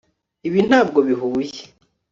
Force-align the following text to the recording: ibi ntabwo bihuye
ibi 0.47 0.59
ntabwo 0.67 0.97
bihuye 1.07 1.61